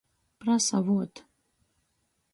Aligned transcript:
Prasavuot. 0.39 1.15